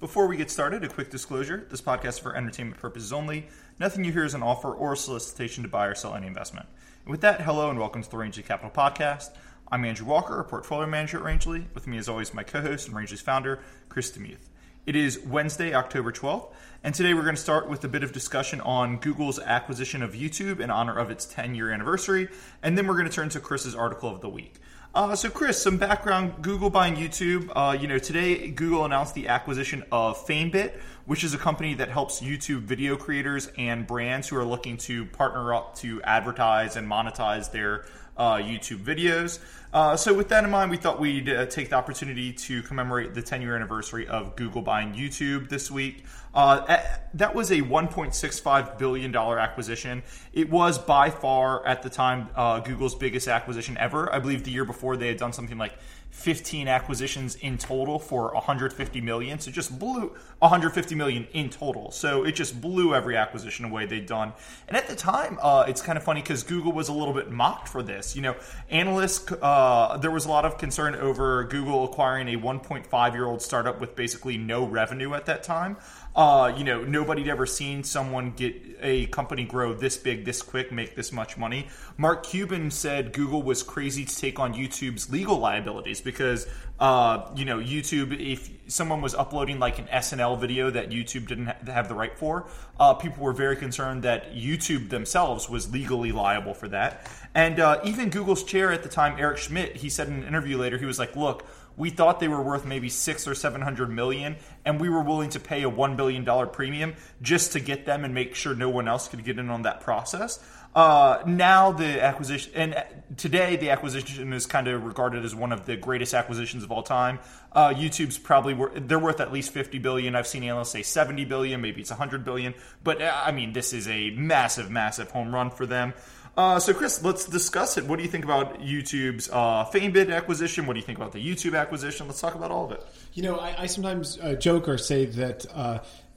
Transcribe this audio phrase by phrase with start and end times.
[0.00, 3.48] Before we get started, a quick disclosure this podcast is for entertainment purposes only.
[3.80, 6.68] Nothing you hear is an offer or solicitation to buy or sell any investment.
[7.04, 9.30] And with that, hello and welcome to the Rangeley Capital Podcast.
[9.72, 11.66] I'm Andrew Walker, a portfolio manager at Rangeley.
[11.74, 13.58] With me, as always, my co host and Rangeley's founder,
[13.88, 14.48] Chris Demuth.
[14.86, 16.52] It is Wednesday, October 12th,
[16.84, 20.12] and today we're going to start with a bit of discussion on Google's acquisition of
[20.12, 22.28] YouTube in honor of its 10 year anniversary,
[22.62, 24.60] and then we're going to turn to Chris's article of the week.
[24.94, 27.50] Uh, so, Chris, some background Google buying YouTube.
[27.54, 30.72] Uh, you know, today Google announced the acquisition of FameBit,
[31.04, 35.04] which is a company that helps YouTube video creators and brands who are looking to
[35.04, 37.84] partner up to advertise and monetize their
[38.18, 39.38] uh, YouTube videos.
[39.72, 43.14] Uh, so, with that in mind, we thought we'd uh, take the opportunity to commemorate
[43.14, 46.04] the 10 year anniversary of Google buying YouTube this week.
[46.34, 46.78] Uh,
[47.14, 50.02] that was a $1.65 billion acquisition.
[50.32, 54.12] It was by far, at the time, uh, Google's biggest acquisition ever.
[54.12, 55.74] I believe the year before they had done something like
[56.10, 59.38] 15 acquisitions in total for 150 million.
[59.38, 61.90] So just blew 150 million in total.
[61.90, 64.32] So it just blew every acquisition away they'd done.
[64.66, 67.30] And at the time, uh, it's kind of funny because Google was a little bit
[67.30, 68.16] mocked for this.
[68.16, 68.36] You know,
[68.70, 73.42] analysts, uh, there was a lot of concern over Google acquiring a 1.5 year old
[73.42, 75.76] startup with basically no revenue at that time.
[76.18, 80.72] Uh, you know, nobody'd ever seen someone get a company grow this big, this quick,
[80.72, 81.68] make this much money.
[81.96, 86.48] Mark Cuban said Google was crazy to take on YouTube's legal liabilities because,
[86.80, 91.46] uh, you know, YouTube, if someone was uploading like an SNL video that YouTube didn't
[91.68, 92.48] have the right for,
[92.80, 97.08] uh, people were very concerned that YouTube themselves was legally liable for that.
[97.32, 100.58] And uh, even Google's chair at the time, Eric Schmidt, he said in an interview
[100.58, 101.46] later, he was like, look,
[101.78, 105.30] we thought they were worth maybe six or seven hundred million, and we were willing
[105.30, 108.68] to pay a one billion dollar premium just to get them and make sure no
[108.68, 110.40] one else could get in on that process.
[110.78, 112.84] Uh, now the acquisition, and
[113.16, 116.84] today the acquisition is kind of regarded as one of the greatest acquisitions of all
[116.84, 117.18] time.
[117.50, 120.14] Uh, YouTube's probably worth, they're worth at least 50 billion.
[120.14, 123.72] I've seen analysts say 70 billion, maybe it's 100 billion, but uh, I mean this
[123.72, 125.94] is a massive, massive home run for them.
[126.36, 127.84] Uh, so, Chris, let's discuss it.
[127.84, 130.66] What do you think about YouTube's uh, FameBit acquisition?
[130.66, 132.06] What do you think about the YouTube acquisition?
[132.06, 132.86] Let's talk about all of it.
[133.14, 135.44] You know, I, I sometimes uh, joke or say that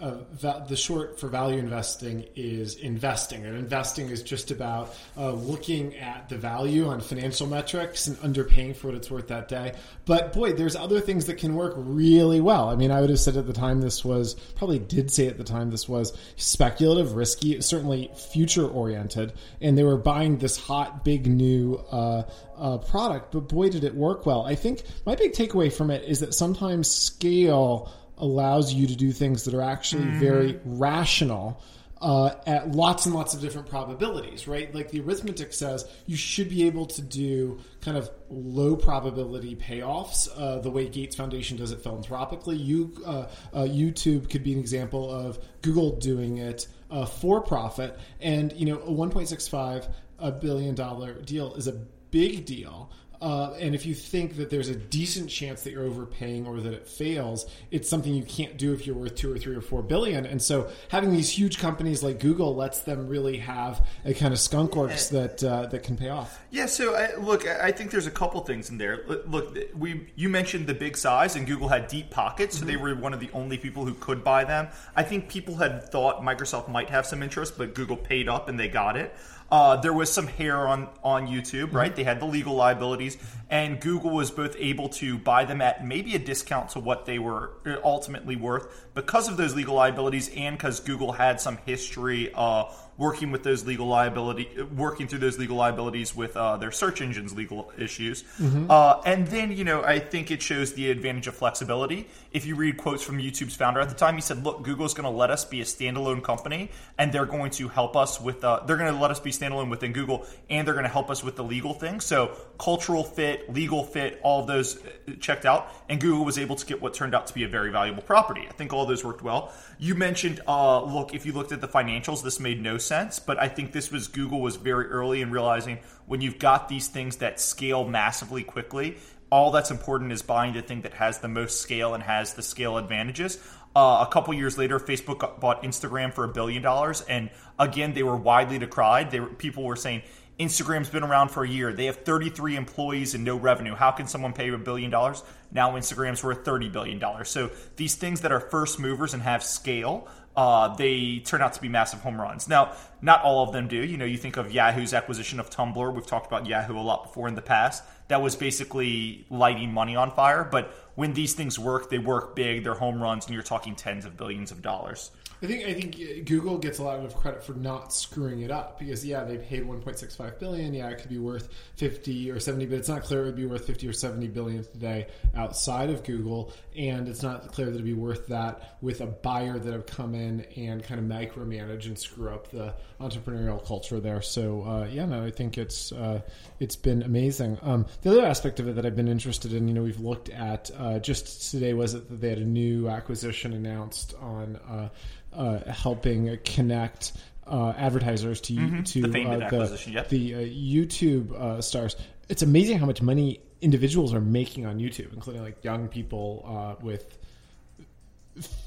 [0.02, 5.96] uh, the short for value investing is investing, and investing is just about uh, looking
[5.98, 9.74] at the value on financial metrics and underpaying for what it's worth that day.
[10.06, 12.70] But boy, there's other things that can work really well.
[12.70, 15.38] I mean, I would have said at the time this was probably did say at
[15.38, 21.06] the time this was speculative, risky, certainly future oriented, and they were buying this hot,
[21.06, 21.76] big new.
[21.92, 22.24] Uh,
[22.58, 24.46] uh, product, but boy, did it work well.
[24.46, 29.12] I think my big takeaway from it is that sometimes scale allows you to do
[29.12, 30.20] things that are actually mm.
[30.20, 31.62] very rational.
[32.00, 34.74] Uh, at lots and lots of different probabilities, right?
[34.74, 40.28] Like the arithmetic says, you should be able to do kind of low probability payoffs,
[40.36, 42.56] uh, the way Gates Foundation does it philanthropically.
[42.56, 48.00] You, uh, uh YouTube could be an example of Google doing it uh, for profit,
[48.20, 51.74] and you know, a 1.65 billion dollar deal is a
[52.10, 52.90] big deal.
[53.22, 56.74] Uh, and if you think that there's a decent chance that you're overpaying or that
[56.74, 59.84] it fails, it's something you can't do if you're worth two or three or four
[59.84, 60.26] billion.
[60.26, 64.40] And so having these huge companies like Google lets them really have a kind of
[64.40, 66.40] skunkworks that uh, that can pay off.
[66.50, 66.66] Yeah.
[66.66, 69.04] So I, look, I think there's a couple things in there.
[69.08, 72.72] Look, we you mentioned the big size, and Google had deep pockets, so mm-hmm.
[72.72, 74.68] they were one of the only people who could buy them.
[74.96, 78.60] I think people had thought Microsoft might have some interest, but Google paid up and
[78.60, 79.16] they got it.
[79.52, 81.92] Uh, there was some hair on on YouTube, right?
[81.92, 81.96] Mm-hmm.
[81.98, 83.18] They had the legal liabilities,
[83.50, 87.20] and Google was both able to buy them at maybe a discount to what they
[87.20, 92.32] were uh, ultimately worth because of those legal liabilities, and because Google had some history
[92.34, 92.66] uh,
[93.02, 94.48] working with those legal liability,
[94.78, 98.22] working through those legal liabilities with uh, their search engines legal issues.
[98.38, 98.70] Mm-hmm.
[98.70, 102.08] Uh, and then, you know, I think it shows the advantage of flexibility.
[102.32, 105.12] If you read quotes from YouTube's founder at the time, he said, "Look, Google's going
[105.12, 106.70] to let us be a standalone company,
[107.00, 108.44] and they're going to help us with.
[108.44, 111.10] Uh, they're going to let us be standalone within Google, and they're going to help
[111.10, 112.06] us with the legal things.
[112.06, 116.56] So cultural fit, legal fit, all of those uh, checked out, and Google was able
[116.56, 118.46] to get what turned out to be a very valuable property.
[118.48, 119.52] I think all those worked well.
[119.80, 123.40] You mentioned, uh, look, if you looked at the financials, this made no sense, but
[123.40, 127.18] I think this was Google was very early in realizing when you've got these things
[127.18, 128.98] that scale massively quickly,
[129.32, 132.42] all that's important is buying the thing that has the most scale and has the
[132.42, 133.38] scale advantages.
[133.74, 138.04] Uh, a couple years later, Facebook bought Instagram for a billion dollars, and again, they
[138.04, 139.10] were widely decried.
[139.10, 140.02] They were, people were saying
[140.42, 141.72] Instagram's been around for a year.
[141.72, 143.76] They have 33 employees and no revenue.
[143.76, 145.24] How can someone pay a billion dollars?
[145.52, 147.30] Now Instagram's worth 30 billion dollars.
[147.30, 151.62] So these things that are first movers and have scale uh, they turn out to
[151.62, 152.48] be massive home runs.
[152.48, 153.78] Now, not all of them do.
[153.78, 155.94] You know, you think of Yahoo's acquisition of Tumblr.
[155.94, 157.84] We've talked about Yahoo a lot before in the past.
[158.08, 160.44] That was basically lighting money on fire.
[160.44, 164.06] But when these things work, they work big, they're home runs, and you're talking tens
[164.06, 165.12] of billions of dollars.
[165.44, 168.78] I think I think Google gets a lot of credit for not screwing it up
[168.78, 170.74] because yeah they paid 1.65 billion.
[170.74, 173.48] Yeah it could be worth 50 or 70 but it's not clear it would be
[173.48, 176.54] worth 50 or 70 billion today outside of Google.
[176.78, 180.14] And it's not clear that it'd be worth that with a buyer that have come
[180.14, 184.22] in and kind of micromanage and screw up the entrepreneurial culture there.
[184.22, 186.22] So uh, yeah no I think it's uh,
[186.60, 187.58] it's been amazing.
[187.64, 190.30] Um, the other aspect of it that I've been interested in you know we've looked
[190.30, 194.90] at uh, just today was it that they had a new acquisition announced on uh,
[195.31, 195.31] uh,
[195.68, 197.14] helping connect
[197.48, 198.86] uh, advertisers to Mhm.
[198.86, 200.10] to The uh, acquisition, yep.
[200.10, 201.96] the uh, YouTube uh, stars.
[202.30, 206.84] It's amazing how much money individuals are making on YouTube, including like young people uh,
[206.84, 207.18] with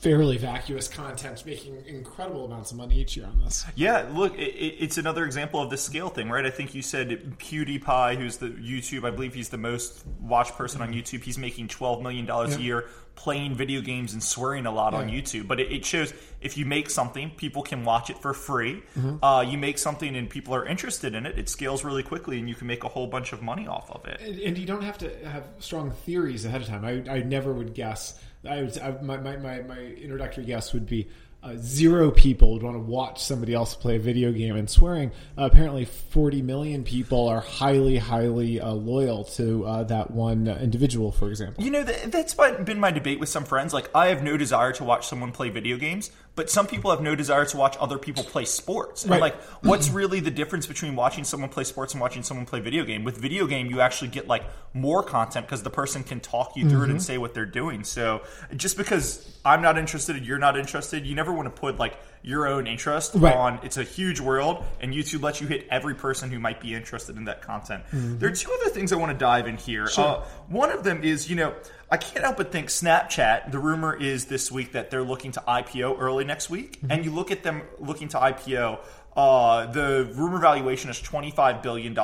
[0.00, 3.64] fairly vacuous content making incredible amounts of money each year on this.
[3.74, 6.44] Yeah, look, it, it- it's another example of the scale thing, right?
[6.44, 7.08] I think you said
[7.38, 11.22] PewDiePie, who's the YouTube, I believe he's the most watched person on YouTube.
[11.22, 12.58] He's making twelve million dollars Yeah.
[12.58, 12.84] a year
[13.16, 15.46] playing video games and swearing a lot on YouTube.
[15.46, 18.82] But it, it shows if you make something, people can watch it for free.
[18.98, 19.24] Mm-hmm.
[19.24, 22.48] Uh, you make something and people are interested in it, it scales really quickly, and
[22.48, 24.20] you can make a whole bunch of money off of it.
[24.20, 26.84] And, and you don't have to have strong theories ahead of time.
[26.84, 28.20] I, I never would guess.
[28.46, 31.08] I would, I, my, my, my, my introductory guess would be
[31.44, 35.10] uh, zero people would want to watch somebody else play a video game and swearing.
[35.36, 41.12] Uh, apparently, 40 million people are highly, highly uh, loyal to uh, that one individual,
[41.12, 41.62] for example.
[41.62, 43.74] You know, th- that's been my debate with some friends.
[43.74, 47.00] Like, I have no desire to watch someone play video games, but some people have
[47.00, 49.02] no desire to watch other people play sports.
[49.04, 49.20] And Right.
[49.20, 52.84] like, what's really the difference between watching someone play sports and watching someone play video
[52.84, 53.04] game?
[53.04, 54.42] With video game, you actually get like
[54.72, 56.90] more content because the person can talk you through Mm-hmm.
[56.90, 57.84] it and say what they're doing.
[57.84, 58.22] So
[58.56, 61.96] just because I'm not interested and you're not interested, you never want to put like
[62.24, 63.36] your own interest Right.
[63.36, 66.74] on it's a huge world and YouTube lets you hit every person who might be
[66.74, 67.84] interested in that content.
[67.92, 69.84] There are two other things I want to dive in here.
[69.84, 70.02] Mm-hmm.
[70.02, 70.22] Sure.
[70.22, 71.54] Uh, one of them is, you know,
[71.90, 75.40] I can't help but think Snapchat, the rumor is this week that they're looking to
[75.46, 76.78] IPO early next week.
[76.78, 76.90] Mm-hmm.
[76.90, 78.80] And you look at them looking to IPO,
[79.16, 81.96] uh, the rumor valuation is $25 billion.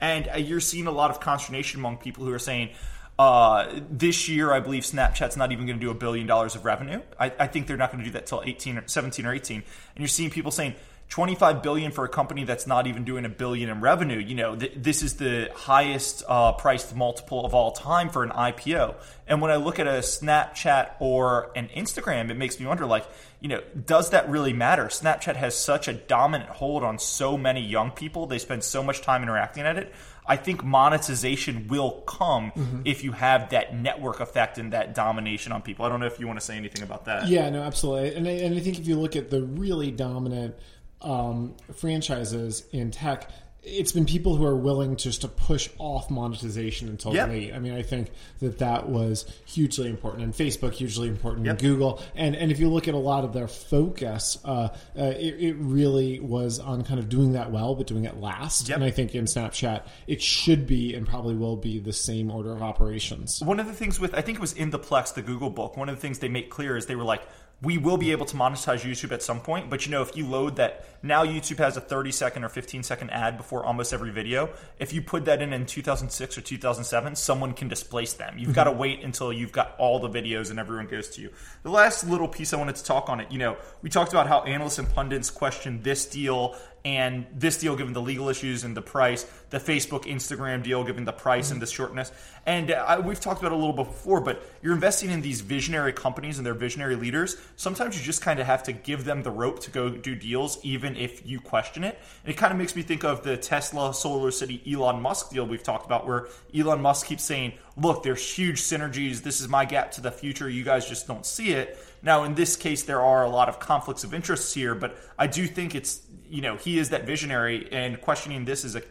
[0.00, 2.70] And uh, you're seeing a lot of consternation among people who are saying,
[3.18, 6.64] uh, this year, I believe Snapchat's not even going to do a billion dollars of
[6.64, 7.02] revenue.
[7.20, 9.56] I, I think they're not going to do that till 18 or 17 or 18.
[9.56, 9.64] And
[9.98, 10.74] you're seeing people saying
[11.08, 14.18] 25 billion for a company that's not even doing a billion in revenue.
[14.18, 18.30] You know, th- this is the highest uh, priced multiple of all time for an
[18.30, 18.94] IPO.
[19.26, 23.06] And when I look at a Snapchat or an Instagram, it makes me wonder, like,
[23.40, 24.84] you know, does that really matter?
[24.84, 28.26] Snapchat has such a dominant hold on so many young people.
[28.26, 29.92] They spend so much time interacting at it.
[30.26, 35.62] I think monetization will come if you have that network effect and that domination on
[35.62, 35.84] people.
[35.84, 37.26] I don't know if you want to say anything about that.
[37.28, 38.14] Yeah, no, absolutely.
[38.14, 40.54] And I, and I think if you look at the really dominant
[41.02, 43.30] um, franchises in tech,
[43.64, 47.28] it's been people who are willing just to push off monetization until Yep.
[47.28, 47.54] late.
[47.54, 48.10] I mean, I think
[48.40, 51.52] that that was hugely important, and Facebook hugely important, Yep.
[51.52, 52.00] and Google.
[52.16, 55.56] And and if you look at a lot of their focus, uh, uh, it, it
[55.60, 58.68] really was on kind of doing that well, but doing it last.
[58.68, 58.76] Yep.
[58.76, 62.50] And I think in Snapchat, it should be and probably will be the same order
[62.50, 63.40] of operations.
[63.44, 65.76] One of the things with, I think it was in the Plex, the Google book,
[65.76, 67.22] one of the things they make clear is they were like,
[67.62, 70.26] we will be able to monetize YouTube at some point, but you know, if you
[70.26, 74.10] load that, now YouTube has a 30 second or 15 second ad before almost every
[74.10, 74.50] video.
[74.80, 78.36] If you put that in in 2006 or 2007, someone can displace them.
[78.36, 78.80] You've got to mm-hmm.
[78.80, 81.30] wait until you've got all the videos and everyone goes to you.
[81.62, 84.26] The last little piece I wanted to talk on it, you know, we talked about
[84.26, 88.76] how analysts and pundits question this deal and this deal given the legal issues and
[88.76, 92.10] the price, the Facebook Instagram deal given the price and the shortness.
[92.44, 95.42] And uh, I, we've talked about it a little before, but you're investing in these
[95.42, 97.36] visionary companies and their visionary leaders.
[97.56, 100.58] Sometimes you just kind of have to give them the rope to go do deals,
[100.64, 101.98] even if you question it.
[102.24, 105.46] And it kind of makes me think of the Tesla Solar City Elon Musk deal
[105.46, 109.22] we've talked about, where Elon Musk keeps saying, look, there's huge synergies.
[109.22, 110.48] This is my gap to the future.
[110.48, 111.78] You guys just don't see it.
[112.02, 115.26] Now, in this case, there are a lot of conflicts of interests here, but I
[115.26, 118.82] do think it's, you know, he is that visionary, and questioning this is a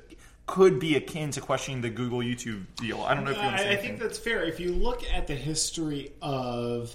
[0.48, 3.02] could be akin to questioning the Google YouTube deal.
[3.02, 4.44] I don't know if you want to say I, I think that's fair.
[4.44, 6.94] If you look at the history of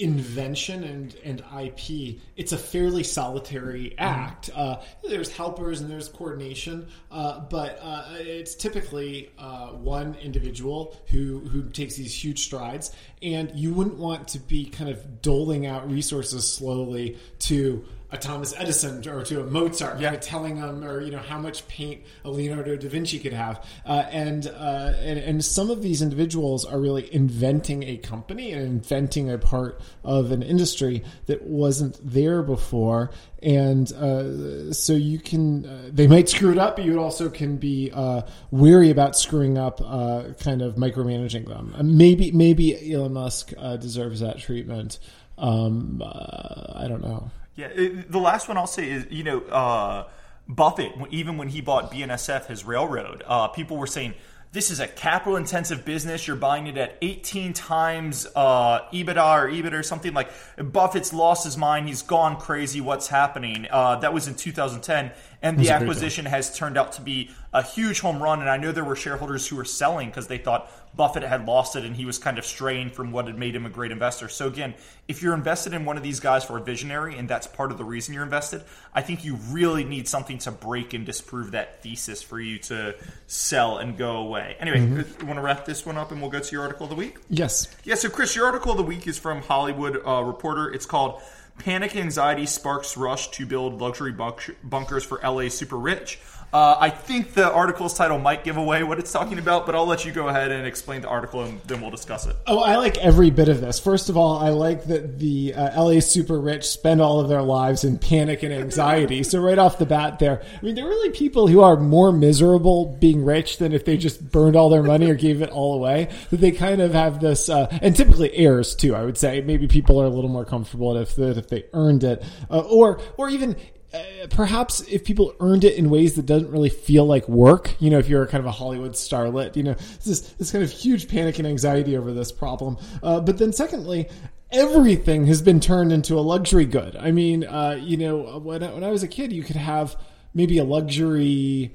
[0.00, 4.50] invention and, and IP, it's a fairly solitary act.
[4.54, 11.40] Uh, there's helpers and there's coordination, uh, but uh, it's typically uh, one individual who,
[11.40, 15.90] who takes these huge strides, and you wouldn't want to be kind of doling out
[15.90, 20.12] resources slowly to a Thomas Edison or to a Mozart, Yeah.
[20.14, 23.64] of telling them, or you know, how much paint a Leonardo da Vinci could have,
[23.86, 28.62] uh, and, uh, and and some of these individuals are really inventing a company and
[28.62, 33.10] inventing a part of an industry that wasn't there before,
[33.42, 37.56] and uh, so you can uh, they might screw it up, but you also can
[37.56, 41.74] be uh, weary about screwing up, uh, kind of micromanaging them.
[41.96, 44.98] Maybe maybe Elon Musk uh, deserves that treatment.
[45.38, 47.30] Um, uh, I don't know.
[47.60, 50.08] Yeah, it, the last one I'll say is you know uh,
[50.48, 50.92] Buffett.
[51.10, 54.14] Even when he bought BNSF, his railroad, uh, people were saying
[54.52, 56.26] this is a capital intensive business.
[56.26, 60.30] You're buying it at 18 times uh, EBITDA or EBIT or something like.
[60.56, 61.86] Buffett's lost his mind.
[61.86, 62.80] He's gone crazy.
[62.80, 63.68] What's happening?
[63.70, 67.02] Uh, that was in 2010, and the was a great acquisition has turned out to
[67.02, 68.40] be a huge home run.
[68.40, 71.76] And I know there were shareholders who were selling because they thought Buffett had lost
[71.76, 74.28] it and he was kind of straying from what had made him a great investor.
[74.28, 74.74] So again,
[75.08, 77.78] if you're invested in one of these guys for a visionary and that's part of
[77.78, 78.62] the reason you're invested,
[78.94, 82.94] I think you really need something to break and disprove that thesis for you to
[83.26, 84.56] sell and go away.
[84.60, 86.90] Anyway, you want to wrap this one up and we'll go to your article of
[86.90, 87.16] the week?
[87.28, 87.68] Yes.
[87.84, 90.72] Yeah, so Chris, your article of the week is from Hollywood uh, Reporter.
[90.72, 91.22] It's called
[91.60, 96.18] Panic Anxiety Sparks Rush to Build Luxury bunk- Bunkers for LA Super Rich.
[96.52, 99.86] Uh, I think the article's title might give away what it's talking about, but I'll
[99.86, 102.34] let you go ahead and explain the article and then we'll discuss it.
[102.48, 103.78] Oh, I like every bit of this.
[103.78, 107.42] First of all, I like that the uh, LA super rich spend all of their
[107.42, 109.22] lives in panic and anxiety.
[109.22, 112.10] so right off the bat, there, I mean, there are really people who are more
[112.10, 115.74] miserable being rich than if they just burned all their money or gave it all
[115.74, 116.08] away.
[116.30, 118.96] That they kind of have this, uh, and typically heirs too.
[118.96, 122.22] I would say maybe people are a little more comfortable if if they earned it,
[122.50, 123.56] uh, or or even
[123.92, 123.98] uh,
[124.30, 127.98] perhaps if people earned it in ways that doesn't really feel like work, you know,
[127.98, 131.38] if you're kind of a Hollywood starlet, you know, this this kind of huge panic
[131.38, 132.78] and anxiety over this problem.
[133.02, 134.08] Uh, but then, secondly,
[134.52, 136.96] everything has been turned into a luxury good.
[136.96, 139.96] I mean, uh, you know, when I, when I was a kid, you could have
[140.34, 141.74] maybe a luxury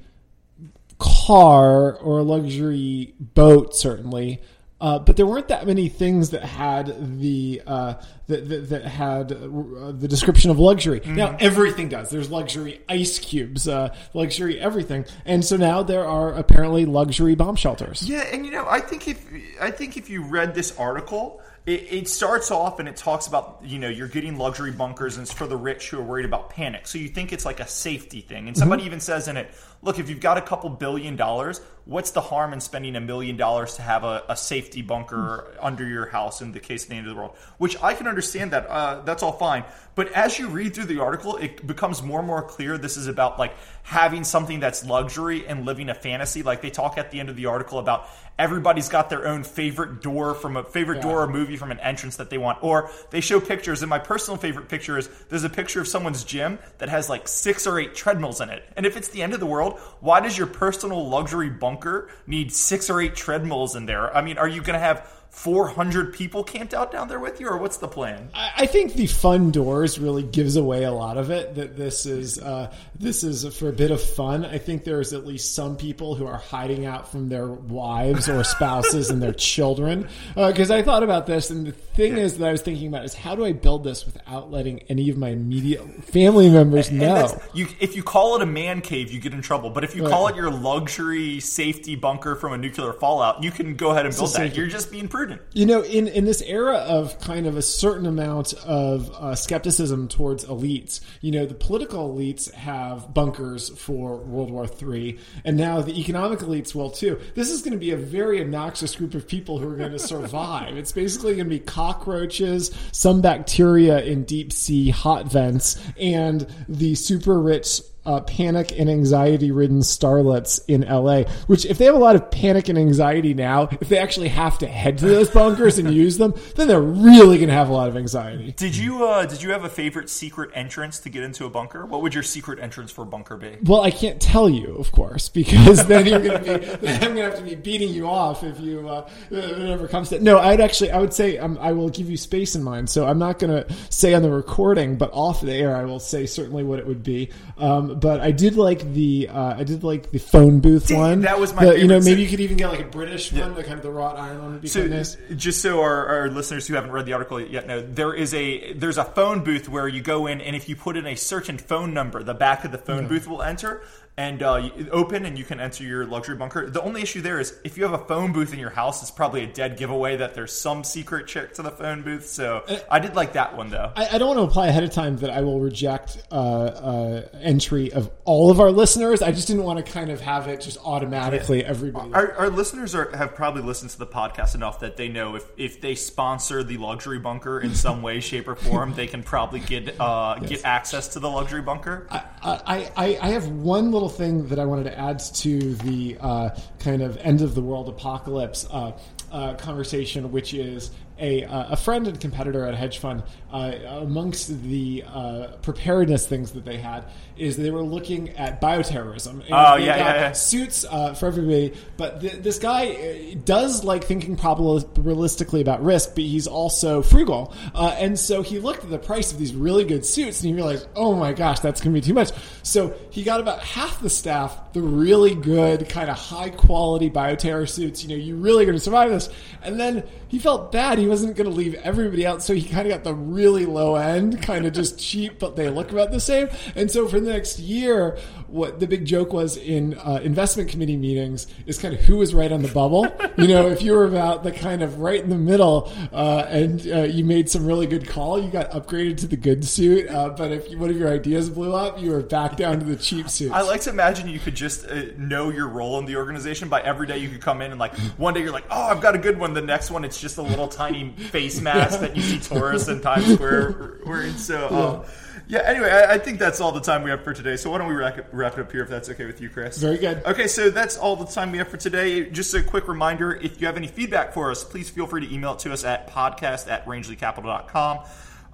[0.98, 4.40] car or a luxury boat, certainly.
[4.78, 7.94] Uh, but there weren't that many things that had the uh,
[8.26, 11.00] that, that, that had uh, the description of luxury.
[11.06, 12.10] Now everything does.
[12.10, 17.56] There's luxury ice cubes, uh, luxury everything, and so now there are apparently luxury bomb
[17.56, 18.06] shelters.
[18.06, 19.26] Yeah, and you know, I think if
[19.62, 23.60] I think if you read this article, it, it starts off and it talks about
[23.64, 26.50] you know you're getting luxury bunkers and it's for the rich who are worried about
[26.50, 26.86] panic.
[26.86, 29.50] So you think it's like a safety thing, and somebody even says in it,
[29.86, 33.36] look, if you've got a couple billion dollars, what's the harm in spending a million
[33.36, 36.96] dollars to have a, a safety bunker under your house in the case of the
[36.96, 37.36] end of the world?
[37.58, 39.64] Which I can understand that uh, that's all fine.
[39.94, 43.06] But as you read through the article, it becomes more and more clear this is
[43.06, 46.42] about like having something that's luxury and living a fantasy.
[46.42, 50.02] Like they talk at the end of the article about everybody's got their own favorite
[50.02, 52.62] door from a favorite door or movie from an entrance that they want.
[52.62, 56.24] Or they show pictures, and my personal favorite picture is there's a picture of someone's
[56.24, 58.68] gym that has like six or eight treadmills in it.
[58.76, 62.52] And if it's the end of the world, why does your personal luxury bunker need
[62.52, 64.14] six or eight treadmills in there?
[64.14, 67.48] I mean, are you going to have 400 people camped out down there with you,
[67.48, 68.28] or what's the plan?
[68.34, 71.54] I I think the fun doors really gives away a lot of it.
[71.54, 74.44] That this is uh, this is for a bit of fun.
[74.44, 78.42] I think there's at least some people who are hiding out from their wives or
[78.42, 80.08] spouses and their children.
[80.34, 83.14] Because I thought about this, and the thing is that I was thinking about is
[83.14, 87.40] how do I build this without letting any of my immediate family members And know?
[87.54, 89.70] you, if you call it a man cave, you get in trouble.
[89.70, 93.76] But if you call it your luxury safety bunker from a nuclear fallout, you can
[93.76, 94.56] go ahead and build that.
[94.56, 95.25] You're just being prudent.
[95.52, 100.08] You know, in, in this era of kind of a certain amount of uh, skepticism
[100.08, 105.80] towards elites, you know, the political elites have bunkers for World War III, and now
[105.80, 107.18] the economic elites will too.
[107.34, 109.98] This is going to be a very obnoxious group of people who are going to
[109.98, 110.76] survive.
[110.76, 116.94] it's basically going to be cockroaches, some bacteria in deep sea hot vents, and the
[116.94, 121.98] super rich uh, panic and anxiety ridden starlets in LA, which if they have a
[121.98, 125.78] lot of panic and anxiety now, if they actually have to head to those bunkers
[125.78, 128.52] and use them, then they're really going to have a lot of anxiety.
[128.52, 131.84] Did you uh, did you have a favorite secret entrance to get into a bunker?
[131.84, 133.56] What would your secret entrance for a bunker be?
[133.64, 137.14] Well, I can't tell you, of course, because then you're going to be, then I'm
[137.14, 140.20] going to have to be beating you off if you, uh, whenever it comes to,
[140.20, 142.88] no, I'd actually, I would say, um, I will give you space in mind.
[142.90, 146.00] So I'm not going to say on the recording, but off the air, I will
[146.00, 147.30] say certainly what it would be.
[147.58, 151.20] Um, but I did like the, uh, I did like the phone booth Dang, one.
[151.22, 153.54] that was my The- You know, maybe you could even get like a British one,
[153.54, 155.16] the kind of the wrought iron one would be So, nice.
[155.34, 158.72] just so our, our listeners who haven't read the article yet know, there is a
[158.74, 161.58] there's a phone booth where you go in, and if you put in a certain
[161.58, 163.82] phone number, the back of the phone booth will enter.
[164.18, 166.70] And uh, open and you can enter your luxury bunker.
[166.70, 169.10] The only issue there is if you have a phone booth in your house, it's
[169.10, 172.26] probably a dead giveaway that there's some secret trick to the phone booth.
[172.26, 173.92] So I did like that one though.
[173.94, 177.28] I, I don't want to apply ahead of time that I will reject uh, uh,
[177.42, 179.20] entry of all of our listeners.
[179.20, 182.14] I just didn't want to kind of have it just automatically everybody.
[182.14, 185.44] Our, our listeners are, have probably listened to the podcast enough that they know if,
[185.58, 189.60] if they sponsor the luxury bunker in some way, shape, or form, they can probably
[189.60, 192.06] get uh, get access to the luxury bunker.
[192.10, 196.16] I, I, I I have one little thing that I wanted to add to the
[196.20, 198.92] uh, kind of end of the world apocalypse uh,
[199.32, 203.22] uh, conversation, which is a, uh, a friend and competitor at a hedge fund.
[203.50, 207.04] Uh, amongst the uh, preparedness things that they had
[207.38, 209.40] is they were looking at bioterrorism.
[209.40, 210.32] And Oh, yeah, yeah, yeah.
[210.32, 216.10] Suits uh, for everybody, but th- this guy uh, does like thinking probabilistically about risk,
[216.16, 219.84] but he's also frugal, uh, and so he looked at the price of these really
[219.84, 222.32] good suits and he realized, oh my gosh, that's going to be too much.
[222.62, 227.66] So he got about half the staff the really good, kind of high quality bioterror
[227.66, 228.02] suits.
[228.02, 229.30] You know, you're really going to survive this,
[229.62, 230.98] and then he felt bad.
[230.98, 233.96] He wasn't going to leave everybody out, so he kind of got the really low
[233.96, 236.48] end, kind of just cheap, but they look about the same.
[236.74, 240.96] And so for the next year, what the big joke was in uh, investment committee
[240.96, 243.06] meetings is kind of who was right on the bubble.
[243.36, 246.86] you know, if you were about the kind of right in the middle uh, and
[246.86, 250.08] uh, you made some really good call, you got upgraded to the good suit.
[250.08, 252.96] Uh, but if one of your ideas blew up, you were back down to the
[252.96, 253.52] cheap suit.
[253.52, 256.80] I like to imagine you could just uh, know your role in the organization by
[256.80, 259.14] every day you could come in and like one day you're like, oh, I've got
[259.14, 259.54] a good one.
[259.54, 263.00] The next one it's just a little tiny face mask that you see tourists in
[263.00, 264.36] Times Square wearing.
[264.36, 265.02] So.
[265.04, 265.10] Um,
[265.48, 265.62] yeah.
[265.64, 267.56] Anyway, I, I think that's all the time we have for today.
[267.56, 269.48] So why don't we wrap it, wrap it up here if that's okay with you,
[269.48, 269.78] Chris?
[269.78, 270.24] Very good.
[270.24, 272.28] Okay, so that's all the time we have for today.
[272.28, 275.32] Just a quick reminder if you have any feedback for us, please feel free to
[275.32, 278.00] email it to us at podcast at rangeleycapital.com.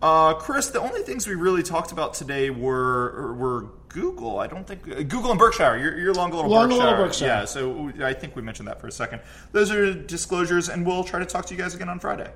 [0.02, 4.38] Uh, Chris, the only things we really talked about today were were Google.
[4.38, 5.76] I don't think uh, Google and Berkshire.
[5.76, 6.82] Your, your long little Long Berkshire.
[6.84, 7.26] Little Berkshire.
[7.26, 9.20] Yeah, so I think we mentioned that for a second.
[9.52, 12.30] Those are disclosures, and we'll try to talk to you guys again on Friday.